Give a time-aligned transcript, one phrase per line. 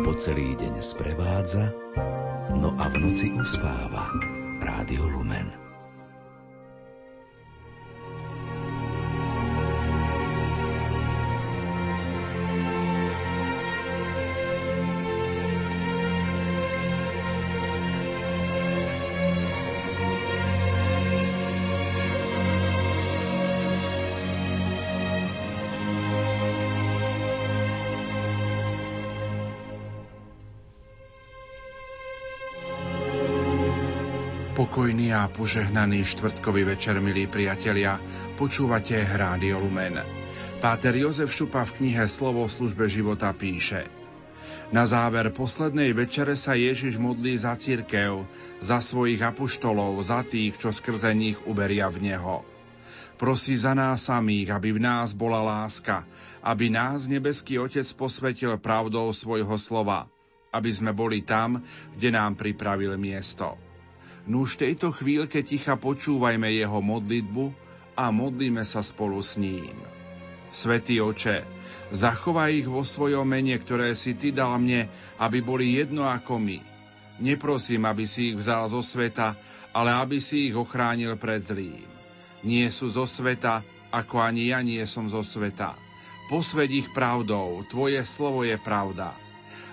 [0.00, 1.72] po celý deň sprevádza,
[2.56, 4.08] no a v noci uspáva.
[4.60, 5.69] Rádio Lumen.
[35.20, 38.00] A požehnaný štvrtkový večer, milí priatelia,
[38.40, 40.00] počúvate Rádio Lumen.
[40.64, 43.84] Páter Jozef Šupa v knihe Slovo v službe života píše
[44.72, 48.24] Na záver poslednej večere sa Ježiš modlí za církev,
[48.64, 52.40] za svojich apoštolov, za tých, čo skrze nich uberia v Neho.
[53.20, 56.08] Prosí za nás samých, aby v nás bola láska,
[56.40, 60.08] aby nás nebeský Otec posvetil pravdou svojho slova,
[60.48, 61.60] aby sme boli tam,
[61.92, 63.69] kde nám pripravil miesto.
[64.28, 67.56] Nuž tejto chvíľke ticha počúvajme jeho modlitbu
[67.96, 69.76] a modlíme sa spolu s ním.
[70.50, 71.46] Svetý oče,
[71.94, 74.90] zachovaj ich vo svojom mene, ktoré si ty dal mne,
[75.22, 76.58] aby boli jedno ako my.
[77.20, 79.36] Neprosím, aby si ich vzal zo sveta,
[79.70, 81.86] ale aby si ich ochránil pred zlým.
[82.42, 83.62] Nie sú zo sveta,
[83.92, 85.76] ako ani ja nie som zo sveta.
[86.32, 89.12] Posved ich pravdou, tvoje slovo je pravda.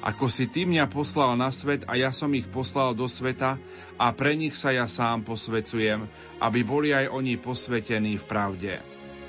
[0.07, 3.59] Ako si ty mňa poslal na svet a ja som ich poslal do sveta
[3.99, 6.07] a pre nich sa ja sám posvecujem,
[6.39, 8.79] aby boli aj oni posvetení v pravde.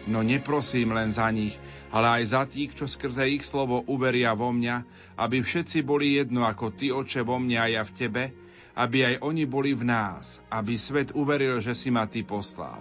[0.06, 1.58] No neprosím len za nich,
[1.90, 4.86] ale aj za tých, čo skrze ich slovo uveria vo mňa,
[5.18, 8.24] aby všetci boli jedno ako ty, oče, vo mne a ja v tebe,
[8.78, 12.78] aby aj oni boli v nás, aby svet uveril, že si ma ty poslal.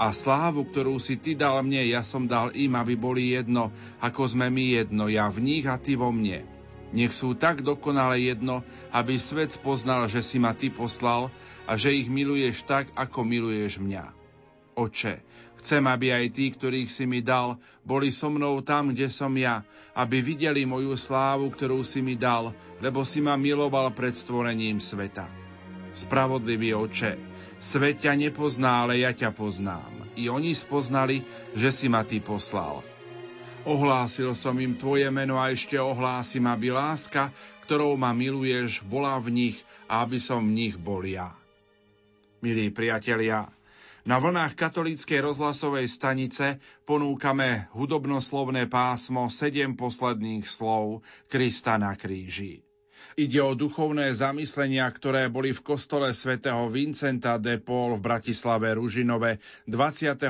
[0.00, 4.24] A slávu, ktorú si ty dal mne, ja som dal im, aby boli jedno, ako
[4.24, 6.55] sme my jedno, ja v nich a ty vo mne
[6.96, 11.28] nech sú tak dokonale jedno, aby svet spoznal, že si ma ty poslal
[11.68, 14.16] a že ich miluješ tak, ako miluješ mňa.
[14.76, 15.20] Oče,
[15.60, 19.60] chcem, aby aj tí, ktorých si mi dal, boli so mnou tam, kde som ja,
[19.92, 25.28] aby videli moju slávu, ktorú si mi dal, lebo si ma miloval pred stvorením sveta.
[25.96, 27.16] Spravodlivý oče,
[27.60, 30.12] svet ťa nepozná, ale ja ťa poznám.
[30.16, 32.95] I oni spoznali, že si ma ty poslal.
[33.66, 37.34] Ohlásil som im Tvoje meno a ešte ohlásim, aby láska,
[37.66, 39.58] ktorou ma miluješ, bola v nich
[39.90, 41.34] a aby som v nich bol ja.
[42.38, 43.50] Milí priatelia,
[44.06, 52.65] na vlnách katolíckej rozhlasovej stanice ponúkame hudobnoslovné pásmo sedem posledných slov Krista na kríži.
[53.16, 59.40] Ide o duchovné zamyslenia, ktoré boli v kostole svätého Vincenta de Paul v Bratislave Ružinove
[59.64, 60.28] 21.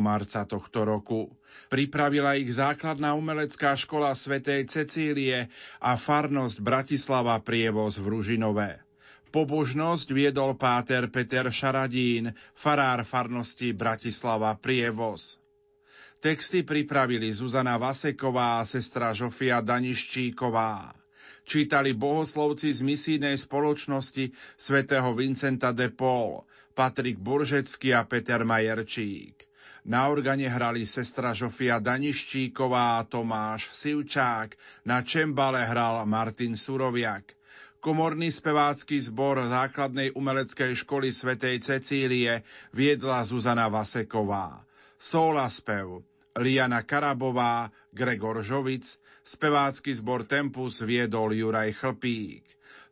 [0.00, 1.28] marca tohto roku.
[1.68, 5.52] Pripravila ich základná umelecká škola svätej Cecílie
[5.84, 8.80] a farnosť Bratislava Prievoz v Ružinové.
[9.28, 15.36] Pobožnosť viedol páter Peter Šaradín, farár farnosti Bratislava Prievoz.
[16.24, 21.03] Texty pripravili Zuzana Vaseková a sestra Žofia Daniščíková
[21.44, 26.42] čítali bohoslovci z misijnej spoločnosti svätého Vincenta de Paul,
[26.74, 29.46] Patrik Buržecký a Peter Majerčík.
[29.84, 34.56] Na organe hrali sestra Žofia Daniščíková a Tomáš Sivčák,
[34.88, 37.36] na čembale hral Martin Suroviak.
[37.84, 42.40] Komorný spevácky zbor základnej umeleckej školy svätej Cecílie
[42.72, 44.64] viedla Zuzana Vaseková.
[44.96, 46.00] Sola spev
[46.34, 52.44] Liana Karabová, Gregor Žovic, spevácky zbor Tempus viedol Juraj Chlpík.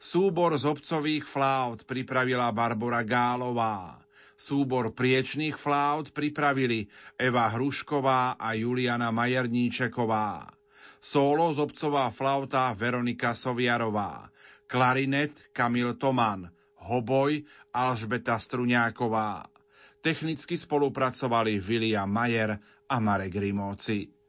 [0.03, 4.01] Súbor z obcových flaut pripravila Barbara Gálová.
[4.35, 10.51] Súbor priečných flaut pripravili Eva Hrušková a Juliana Majerníčeková.
[10.99, 14.27] Solo z obcová flauta Veronika Soviarová.
[14.67, 16.51] Klarinet Kamil Toman.
[16.83, 19.47] Hoboj Alžbeta Struňáková.
[20.03, 22.59] Technicky spolupracovali William Majer
[22.91, 24.22] a Marek Rimóci.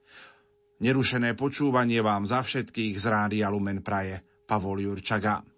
[0.83, 5.52] Nerušené počúvanie vám za všetkých z Rádia Lumen Praje Pavol Jurčaga.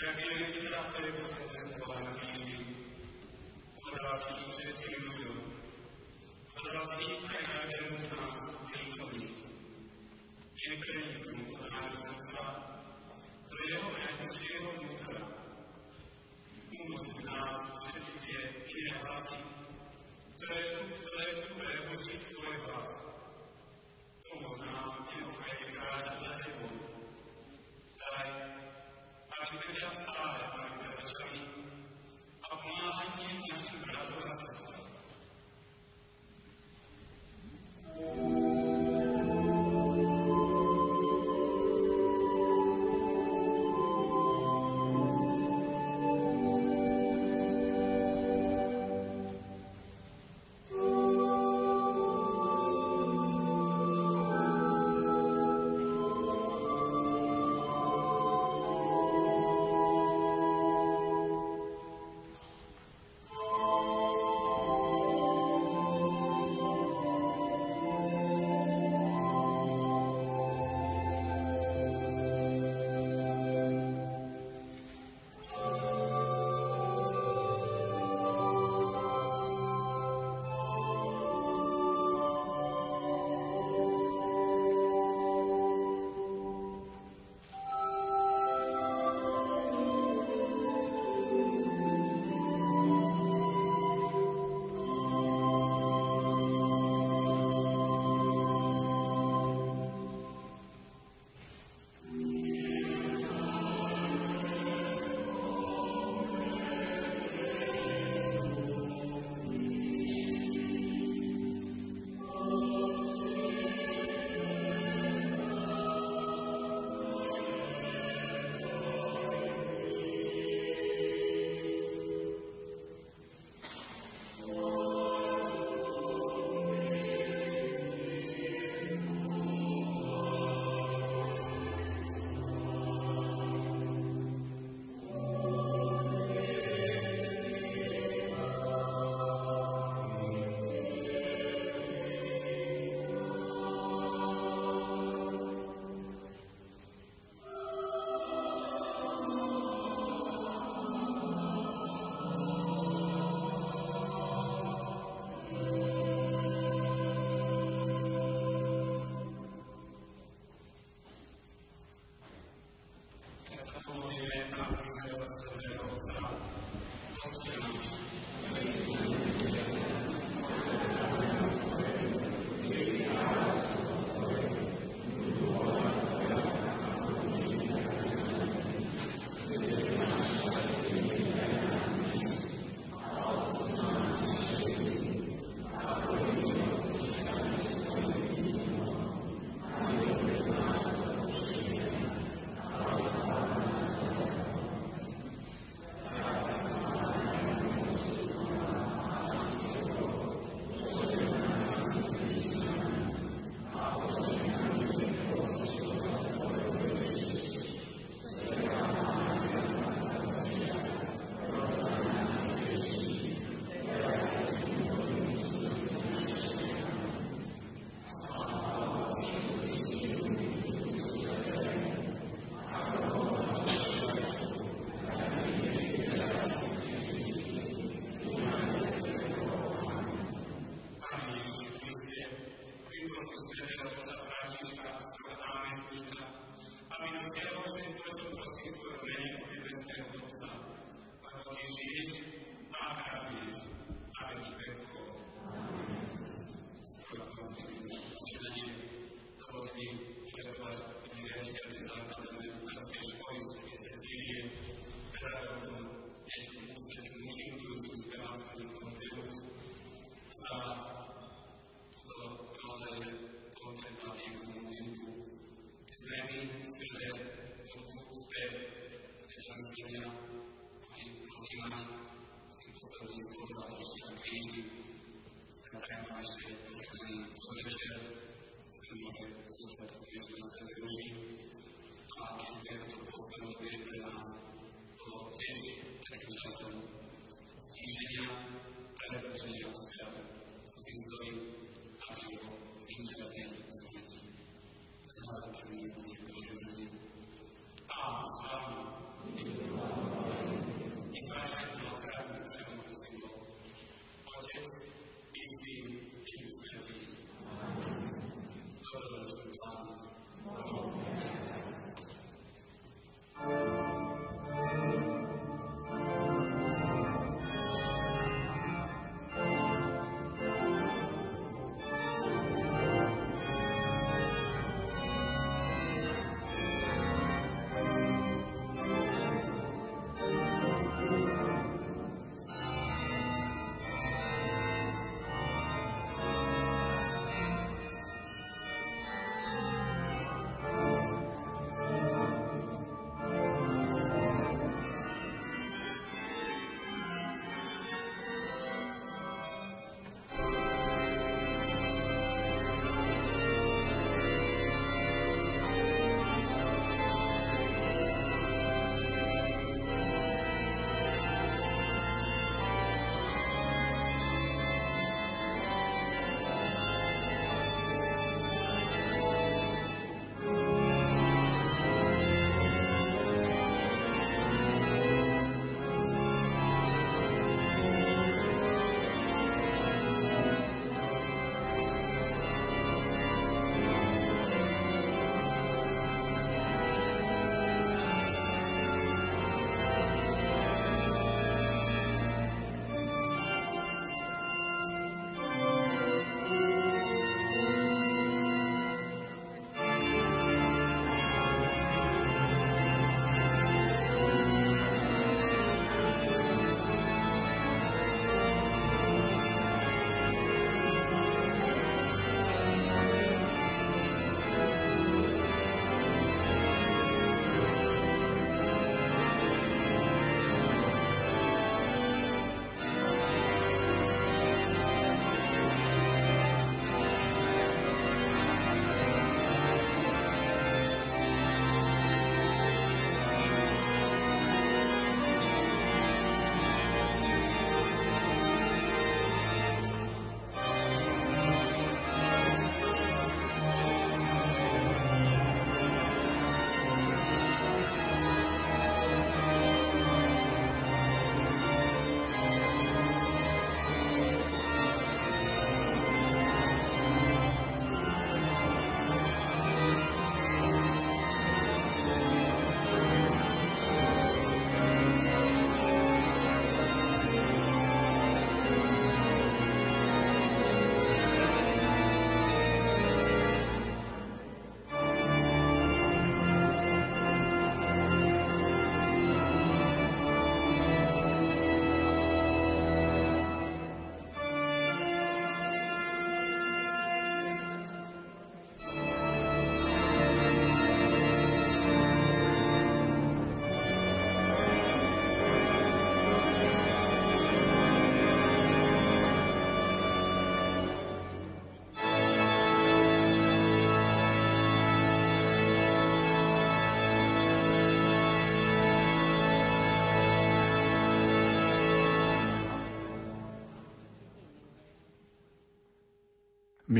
[0.00, 1.34] Kendileri kitaplarımızın
[1.86, 2.56] olarak bilgi,
[3.84, 4.99] onlara bilgi,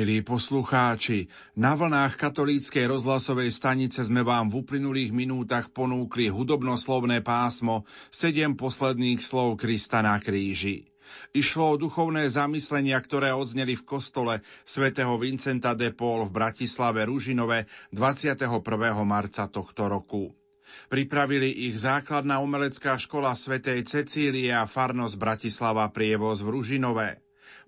[0.00, 1.28] Milí poslucháči,
[1.60, 9.20] na vlnách katolíckej rozhlasovej stanice sme vám v uplynulých minútach ponúkli hudobnoslovné pásmo sedem posledných
[9.20, 10.88] slov Krista na kríži.
[11.36, 17.68] Išlo o duchovné zamyslenia, ktoré odzneli v kostole svätého Vincenta de Paul v Bratislave Ružinove
[17.92, 18.56] 21.
[19.04, 20.32] marca tohto roku.
[20.88, 27.20] Pripravili ich základná umelecká škola svätej Cecílie a farnosť Bratislava Prievoz v Ružinové.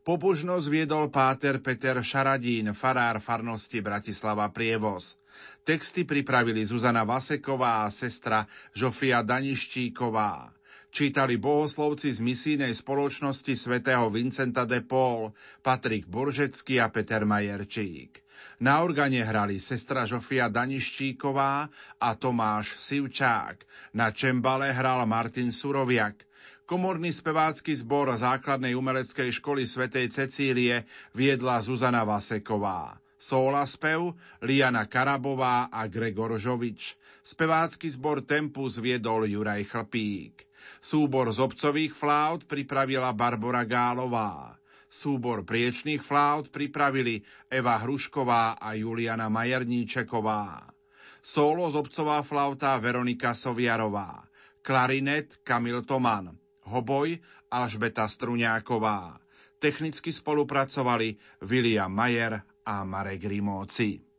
[0.03, 5.15] Pobožnosť viedol páter Peter Šaradín, farár farnosti Bratislava Prievoz.
[5.63, 10.51] Texty pripravili Zuzana Vaseková a sestra Žofia Daništíková.
[10.91, 18.27] Čítali bohoslovci z misijnej spoločnosti svätého Vincenta de Paul, Patrik Boržecký a Peter Majerčík.
[18.59, 21.71] Na organe hrali sestra Žofia Daništíková
[22.03, 23.63] a Tomáš Sivčák.
[23.95, 26.27] Na čembale hral Martin Suroviak.
[26.73, 32.97] Komorný spevácky zbor základnej umeleckej školy svätej Cecílie viedla Zuzana Vaseková.
[33.21, 36.97] Sóla spev Liana Karabová a Gregor Žovič.
[37.21, 40.49] Spevácky zbor Tempus viedol Juraj Chlpík.
[40.81, 44.57] Súbor z obcových flaut pripravila Barbara Gálová.
[44.89, 47.21] Súbor priečných flaut pripravili
[47.53, 50.73] Eva Hrušková a Juliana Majerníčeková.
[51.21, 51.37] Z
[51.77, 54.25] obcová flauta Veronika Soviarová.
[54.65, 57.19] Klarinet Kamil Toman hoboj
[57.51, 59.19] Alžbeta Struňáková.
[59.59, 64.12] Technicky spolupracovali William Mayer a Marek Rimóci.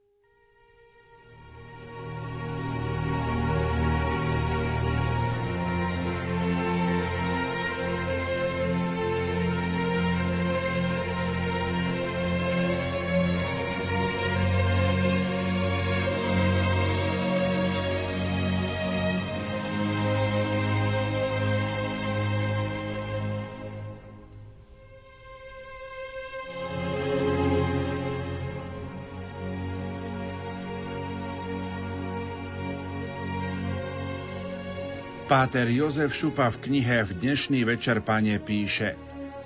[35.34, 38.94] Páter Jozef Šupa v knihe V dnešný večer, pane, píše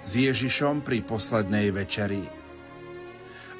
[0.04, 2.28] S Ježišom pri poslednej večeri.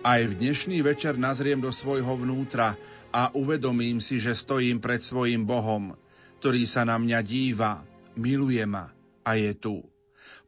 [0.04, 2.76] Aj v dnešný večer nazriem do svojho vnútra
[3.16, 5.96] a uvedomím si, že stojím pred svojim Bohom,
[6.44, 7.88] ktorý sa na mňa díva,
[8.20, 8.92] miluje ma
[9.24, 9.88] a je tu.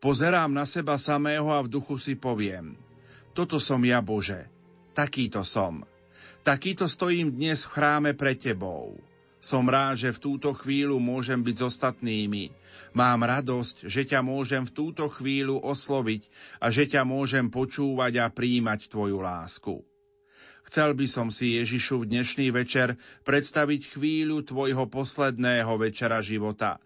[0.04, 2.76] Pozerám na seba samého a v duchu si poviem,
[3.32, 4.52] toto som ja Bože,
[4.92, 5.88] takýto som.
[6.44, 9.00] Takýto stojím dnes v chráme pred Tebou.
[9.40, 12.52] Som rád, že v túto chvíľu môžem byť s ostatnými.
[12.92, 16.28] Mám radosť, že ťa môžem v túto chvíľu osloviť
[16.60, 19.80] a že ťa môžem počúvať a príjmať tvoju lásku.
[20.68, 26.78] Chcel by som si Ježišu v dnešný večer predstaviť chvíľu tvojho posledného večera života,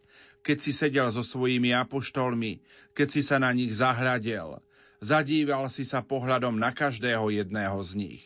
[0.46, 2.62] keď si sedel so svojimi apoštolmi,
[2.94, 4.62] keď si sa na nich zahľadel,
[5.02, 8.24] zadíval si sa pohľadom na každého jedného z nich.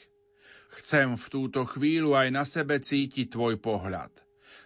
[0.77, 4.13] Chcem v túto chvíľu aj na sebe cítiť tvoj pohľad.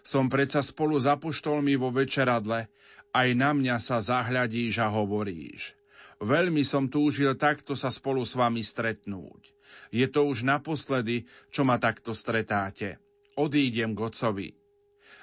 [0.04, 2.68] Som predsa spolu s apoštolmi vo večeradle,
[3.16, 5.72] aj na mňa sa zahľadíš a hovoríš.
[6.20, 9.56] Veľmi som túžil takto sa spolu s vami stretnúť.
[9.90, 13.00] Je to už naposledy, čo ma takto stretáte.
[13.40, 14.50] Odídem k Otcovi.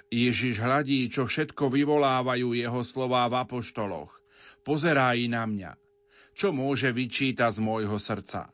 [0.09, 4.11] Ježiš hľadí, čo všetko vyvolávajú jeho slová v apoštoloch.
[4.65, 5.77] Pozerá i na mňa.
[6.33, 8.49] Čo môže vyčítať z môjho srdca?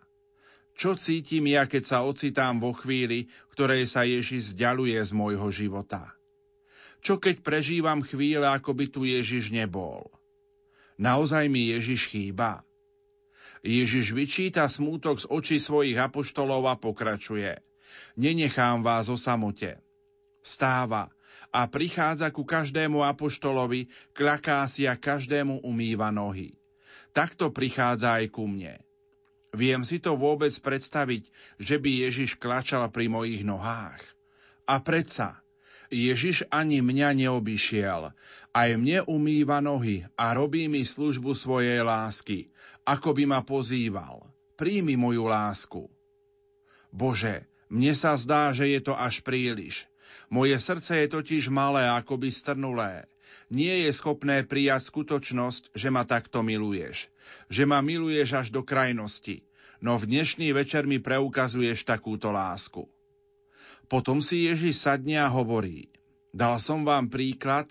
[0.75, 6.15] Čo cítim ja, keď sa ocitám vo chvíli, ktorej sa Ježiš vzdialuje z môjho života?
[6.99, 10.11] Čo keď prežívam chvíle, ako by tu Ježiš nebol?
[10.99, 12.67] Naozaj mi Ježiš chýba?
[13.65, 17.65] Ježiš vyčíta smútok z očí svojich apoštolov a pokračuje.
[18.21, 19.81] Nenechám vás o samote.
[20.45, 21.09] Stáva
[21.49, 26.53] a prichádza ku každému apoštolovi, klaká si a každému umýva nohy.
[27.17, 28.84] Takto prichádza aj ku mne.
[29.55, 31.31] Viem si to vôbec predstaviť,
[31.63, 34.03] že by Ježiš klačal pri mojich nohách.
[34.67, 35.45] A predsa,
[35.95, 38.11] Ježiš ani mňa neobyšiel.
[38.51, 42.51] Aj mne umýva nohy a robí mi službu svojej lásky,
[42.83, 44.27] ako by ma pozýval.
[44.59, 45.87] Príjmi moju lásku.
[46.91, 49.87] Bože, mne sa zdá, že je to až príliš.
[50.31, 53.07] Moje srdce je totiž malé, akoby strnulé.
[53.53, 57.13] Nie je schopné prijať skutočnosť, že ma takto miluješ.
[57.53, 59.45] Že ma miluješ až do krajnosti.
[59.85, 62.89] No v dnešný večer mi preukazuješ takúto lásku.
[63.85, 65.93] Potom si Ježiš sadne a hovorí.
[66.35, 67.69] Dal som vám príklad,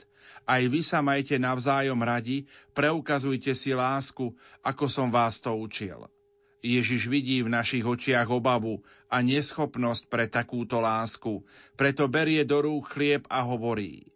[0.47, 4.32] aj vy sa majte navzájom radi, preukazujte si lásku,
[4.64, 6.07] ako som vás to učil.
[6.64, 8.80] Ježiš vidí v našich očiach obavu
[9.11, 11.43] a neschopnosť pre takúto lásku,
[11.76, 14.07] preto berie do rúk chlieb a hovorí.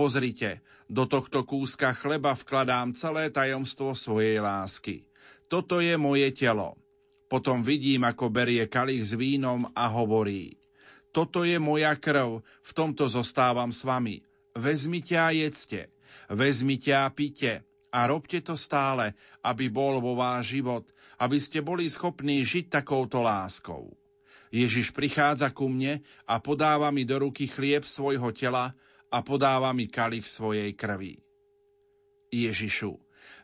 [0.00, 5.04] Pozrite, do tohto kúska chleba vkladám celé tajomstvo svojej lásky.
[5.44, 6.80] Toto je moje telo.
[7.28, 10.56] Potom vidím, ako berie kalich s vínom a hovorí.
[11.12, 14.24] Toto je moja krv, v tomto zostávam s vami.
[14.56, 15.92] Vezmite a jedzte,
[16.32, 17.60] vezmite a pite
[17.92, 19.12] a robte to stále,
[19.44, 20.88] aby bol vo váš život,
[21.20, 23.92] aby ste boli schopní žiť takouto láskou.
[24.48, 28.72] Ježiš prichádza ku mne a podáva mi do ruky chlieb svojho tela
[29.10, 31.18] a podáva mi kalich svojej krvi.
[32.30, 32.94] Ježišu,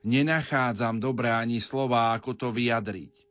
[0.07, 3.27] nenachádzam dobré ani slova, ako to vyjadriť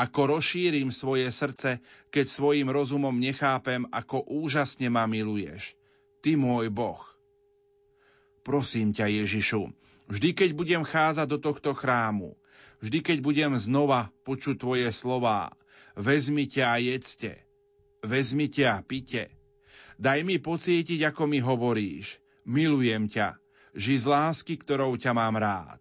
[0.00, 5.76] ako rozšírim svoje srdce, keď svojim rozumom nechápem, ako úžasne ma miluješ.
[6.24, 7.00] Ty môj Boh.
[8.40, 9.68] Prosím ťa, Ježišu,
[10.08, 12.32] vždy, keď budem cházať do tohto chrámu,
[12.80, 15.52] vždy, keď budem znova počuť Tvoje slová,
[15.92, 17.36] vezmite a jedzte,
[18.00, 19.28] vezmite a pite.
[20.00, 22.16] Daj mi pocítiť, ako mi hovoríš.
[22.48, 23.36] Milujem ťa,
[23.76, 25.76] ži z lásky, ktorou ťa mám rád.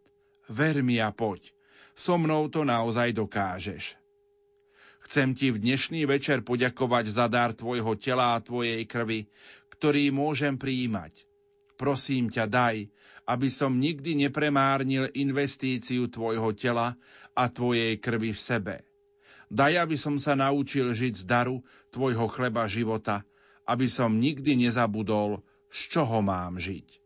[0.52, 1.56] Ver mi a poď.
[1.96, 3.96] So mnou to naozaj dokážeš.
[5.08, 9.32] Chcem ti v dnešný večer poďakovať za dar tvojho tela a tvojej krvi,
[9.80, 11.24] ktorý môžem prijímať.
[11.80, 12.92] Prosím ťa, daj,
[13.24, 17.00] aby som nikdy nepremárnil investíciu tvojho tela
[17.32, 18.76] a tvojej krvi v sebe.
[19.48, 21.64] Daj, aby som sa naučil žiť z daru
[21.96, 23.24] tvojho chleba života,
[23.70, 26.98] aby som nikdy nezabudol, z čoho mám žiť.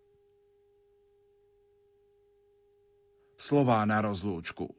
[3.36, 4.72] Slová na rozlúčku.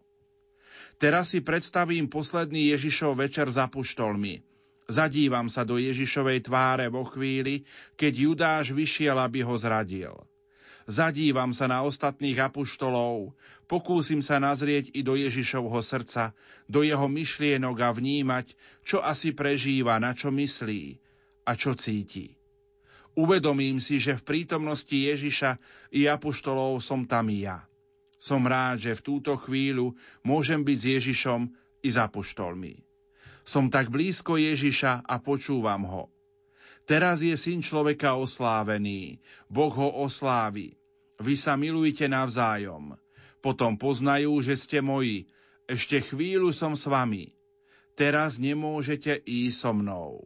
[0.97, 4.41] Teraz si predstavím posledný Ježišov večer za puštolmi.
[4.89, 7.69] Zadívam sa do Ježišovej tváre vo chvíli,
[8.01, 10.17] keď Judáš vyšiel, aby ho zradil.
[10.85, 13.33] Zadívam sa na ostatných apuštolov,
[13.65, 16.37] pokúsim sa nazrieť i do Ježišovho srdca,
[16.69, 18.53] do jeho myšlienok a vnímať,
[18.85, 21.04] čo asi prežíva, na čo myslí
[21.45, 22.33] a čo cíti.
[23.15, 25.57] Uvedomím si, že v prítomnosti Ježiša
[25.95, 27.63] i apuštolov som tam ja.
[28.19, 29.95] Som rád, že v túto chvíľu
[30.27, 31.41] môžem byť s Ježišom
[31.85, 32.83] i za poštolmi.
[33.45, 36.05] Som tak blízko Ježiša a počúvam ho.
[36.85, 39.21] Teraz je syn človeka oslávený.
[39.47, 40.77] Boh ho oslávi.
[41.21, 42.97] Vy sa milujte navzájom.
[43.45, 45.29] Potom poznajú, že ste moji.
[45.69, 47.33] Ešte chvíľu som s vami.
[47.95, 50.25] Teraz nemôžete ísť so mnou.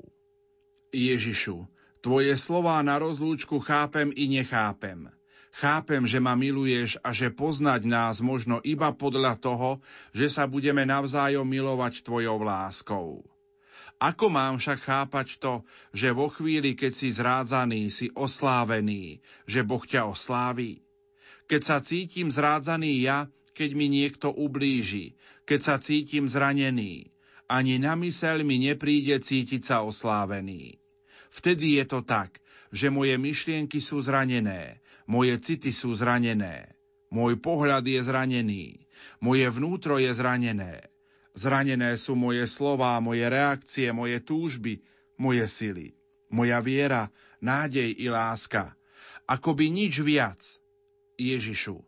[0.88, 1.68] Ježišu,
[2.00, 5.12] tvoje slová na rozlúčku chápem i nechápem.
[5.58, 9.82] Chápem, že ma miluješ a že poznať nás možno iba podľa toho,
[10.14, 13.26] že sa budeme navzájom milovať tvojou láskou.
[13.98, 19.18] Ako mám však chápať to, že vo chvíli, keď si zrádzaný, si oslávený,
[19.50, 20.86] že Boh ťa osláví?
[21.50, 23.26] Keď sa cítim zrádzaný ja,
[23.58, 27.10] keď mi niekto ublíži, keď sa cítim zranený,
[27.50, 30.77] ani na myseľ mi nepríde cítiť sa oslávený.
[31.28, 32.40] Vtedy je to tak,
[32.72, 36.76] že moje myšlienky sú zranené, moje city sú zranené.
[37.08, 38.84] Môj pohľad je zranený.
[39.24, 40.84] Moje vnútro je zranené.
[41.32, 44.84] Zranené sú moje slová, moje reakcie, moje túžby,
[45.16, 45.96] moje sily.
[46.28, 47.08] Moja viera,
[47.40, 48.76] nádej i láska.
[49.24, 50.40] Akoby nič viac.
[51.16, 51.80] Ježišu,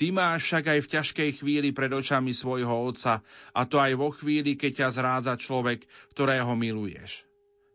[0.00, 3.20] Ty máš však aj v ťažkej chvíli pred očami svojho otca,
[3.52, 5.84] a to aj vo chvíli, keď ťa zrádza človek,
[6.16, 7.28] ktorého miluješ.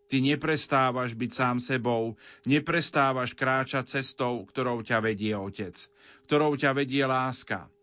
[0.06, 2.14] Ty neprestávaš byť sám sebou,
[2.46, 5.74] neprestávaš kráčať cestou, ktorou ťa vedie Otec,
[6.30, 7.74] ktorou ťa vedie láska.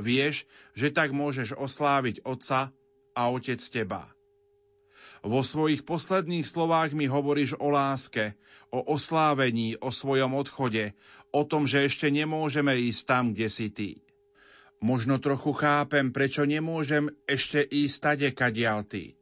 [0.00, 2.72] Vieš, že tak môžeš osláviť Otca
[3.12, 4.08] a Otec teba.
[5.20, 8.36] Vo svojich posledných slovách mi hovoríš o láske,
[8.72, 10.96] o oslávení, o svojom odchode,
[11.32, 13.90] o tom, že ešte nemôžeme ísť tam, kde si ty.
[14.80, 19.16] Možno trochu chápem, prečo nemôžem ešte ísť tade, kadiaľ ty.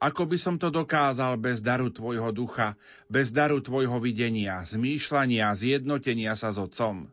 [0.00, 2.72] Ako by som to dokázal bez daru tvojho ducha,
[3.12, 7.12] bez daru tvojho videnia, zmýšľania, zjednotenia sa s Otcom?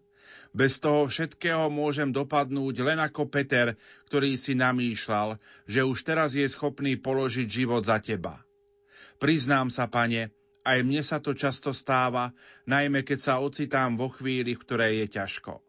[0.55, 3.75] Bez toho všetkého môžem dopadnúť len ako Peter,
[4.07, 5.35] ktorý si namýšľal,
[5.67, 8.39] že už teraz je schopný položiť život za teba.
[9.19, 10.31] Priznám sa, pane,
[10.63, 12.31] aj mne sa to často stáva,
[12.63, 15.66] najmä keď sa ocitám vo chvíli, v ktorej je ťažko.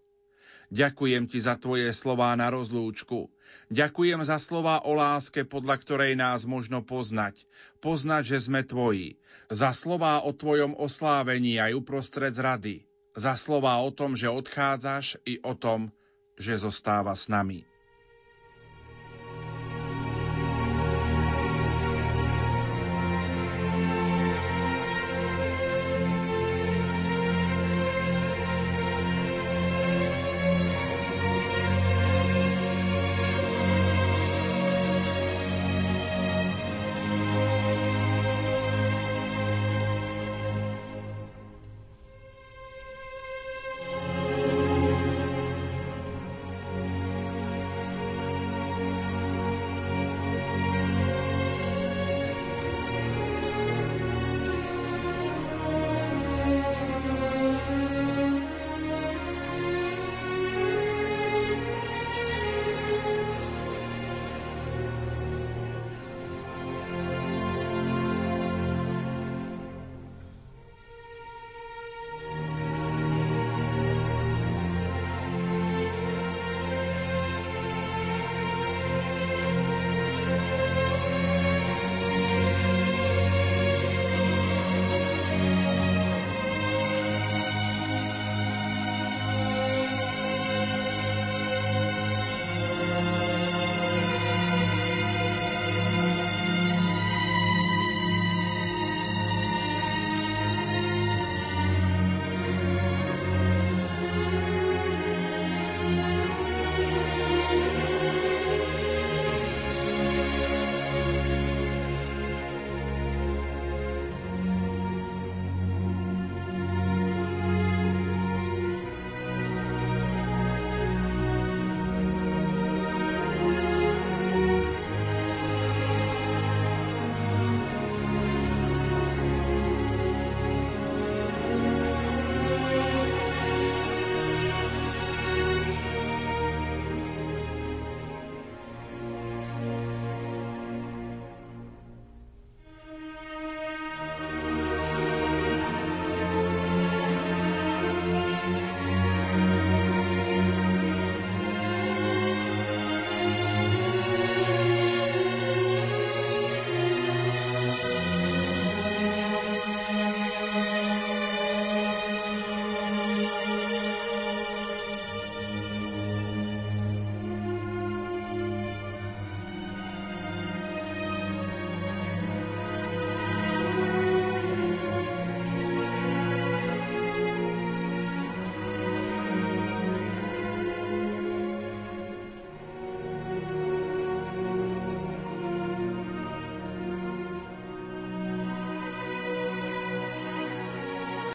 [0.69, 3.33] Ďakujem ti za tvoje slová na rozlúčku.
[3.73, 7.49] Ďakujem za slova o láske, podľa ktorej nás možno poznať.
[7.81, 9.17] Poznať, že sme tvoji.
[9.49, 12.85] Za slová o tvojom oslávení aj uprostred zrady.
[13.17, 15.89] Za slova o tom, že odchádzaš i o tom,
[16.37, 17.65] že zostáva s nami.